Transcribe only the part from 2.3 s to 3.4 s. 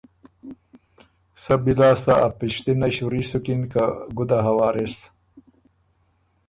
پِشتِنئ شوري